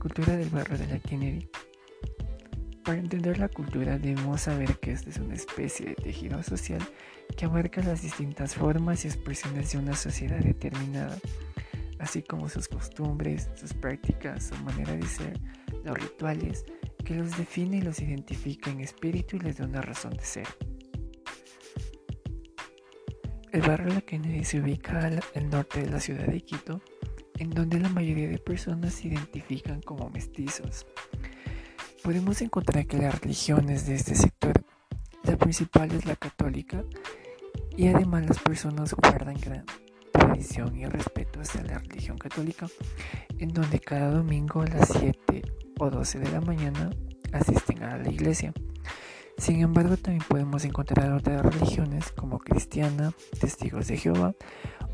[0.00, 1.48] cultura del barrio de la Kennedy.
[2.82, 6.80] Para entender la cultura debemos saber que esta es una especie de tejido social
[7.36, 11.16] que abarca las distintas formas y expresiones de una sociedad determinada,
[11.98, 15.38] así como sus costumbres, sus prácticas, su manera de ser,
[15.84, 16.64] los rituales,
[17.04, 20.46] que los define y los identifica en espíritu y les da una razón de ser.
[23.52, 26.80] El barrio la Kennedy se ubica al, norte de la ciudad de Quito,
[27.40, 30.86] en donde la mayoría de personas se identifican como mestizos.
[32.04, 34.62] Podemos encontrar que las religiones de este sector,
[35.24, 36.84] la principal es la católica,
[37.78, 39.64] y además las personas guardan gran
[40.12, 42.66] tradición y respeto hacia la religión católica,
[43.38, 45.42] en donde cada domingo a las 7
[45.78, 46.90] o 12 de la mañana
[47.32, 48.52] asisten a la iglesia.
[49.38, 54.34] Sin embargo, también podemos encontrar otras religiones como cristiana, testigos de Jehová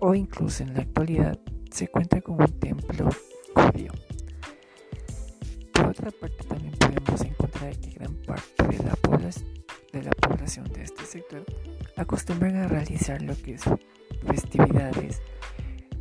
[0.00, 1.38] o incluso en la actualidad
[1.72, 3.08] se cuenta con un templo
[3.54, 3.92] judío.
[5.72, 8.94] Por otra parte, también podemos encontrar que gran parte de la,
[9.92, 11.44] de la población de este sector
[11.96, 13.62] acostumbran a realizar lo que es
[14.26, 15.22] festividades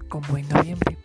[0.10, 0.98] como en noviembre.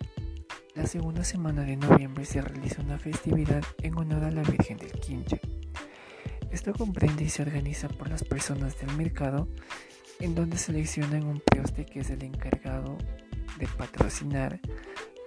[0.74, 4.92] La segunda semana de noviembre se realiza una festividad en honor a la Virgen del
[4.92, 5.40] Quinche.
[6.50, 9.48] Esto comprende y se organiza por las personas del mercado
[10.18, 12.98] en donde seleccionan un prioste que es el encargado
[13.58, 14.60] de patrocinar.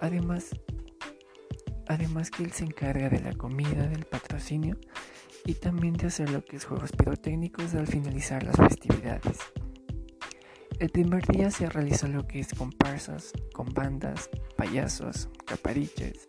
[0.01, 0.49] Además,
[1.87, 4.77] además que él se encarga de la comida, del patrocinio
[5.45, 9.37] y también de hacer lo que es juegos pirotécnicos al finalizar las festividades.
[10.79, 16.27] El primer día se realiza lo que es comparsas, con bandas, payasos, capariches,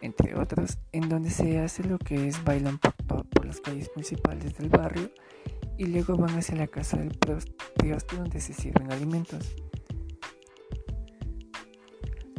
[0.00, 4.56] entre otros, en donde se hace lo que es bailan por, por las calles principales
[4.56, 5.10] del barrio
[5.78, 9.54] y luego van hacia la casa del prioste donde se sirven alimentos.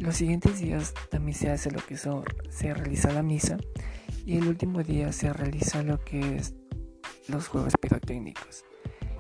[0.02, 3.58] Los siguientes días también se hace lo que son, se realiza la misa
[4.26, 6.56] y el último día se realiza lo que es
[7.28, 8.66] los juegos pirotécnicos.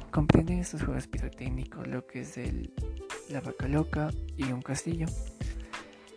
[0.10, 2.74] Comprenden estos juegos pirotécnicos lo que es el,
[3.30, 5.06] la vaca loca y un castillo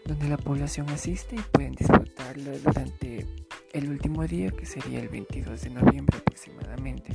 [0.07, 3.27] donde la población asiste y pueden disfrutarlo durante
[3.75, 7.13] el último día que sería el 22 de noviembre aproximadamente.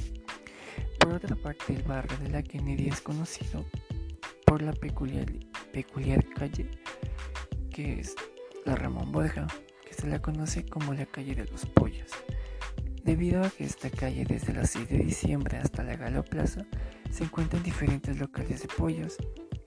[1.00, 3.66] Por otra parte, el barrio de la Kennedy es conocido
[4.46, 5.32] por la peculiar,
[5.74, 6.70] peculiar calle
[7.80, 8.14] que es
[8.66, 9.48] la Ramón Borja,
[9.88, 12.12] que se la conoce como la calle de los pollos.
[13.06, 16.66] Debido a que esta calle desde las 6 de diciembre hasta la Galo Plaza
[17.10, 19.16] se encuentran diferentes locales de pollos,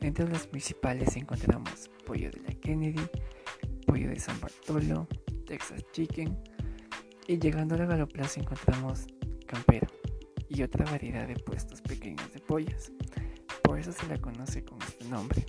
[0.01, 3.01] entre los principales encontramos pollo de la Kennedy,
[3.87, 5.09] pollo de San Bartolo,
[5.47, 6.37] Texas Chicken
[7.29, 9.07] y llegando a la Galoplaza encontramos
[9.47, 9.89] campero
[10.51, 12.93] y otra variedad de puestos pequeños de pollos.
[13.63, 15.47] Por eso se la conoce con este nombre.